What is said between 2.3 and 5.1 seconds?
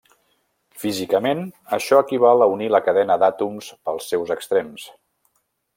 a unir la cadena d'àtoms pels seus extrems.